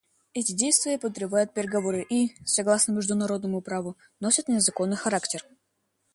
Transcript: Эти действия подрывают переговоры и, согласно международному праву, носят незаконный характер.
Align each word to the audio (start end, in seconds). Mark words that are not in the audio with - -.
Эти 0.33 0.51
действия 0.53 0.97
подрывают 0.97 1.53
переговоры 1.53 2.01
и, 2.09 2.33
согласно 2.43 2.91
международному 2.91 3.61
праву, 3.61 3.97
носят 4.19 4.47
незаконный 4.47 4.97
характер. 4.97 5.45